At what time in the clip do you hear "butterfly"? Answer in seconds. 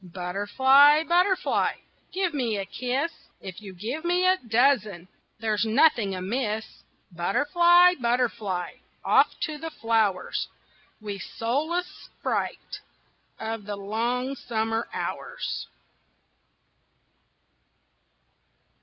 0.03-1.03, 1.03-1.73, 7.11-7.93, 8.01-8.77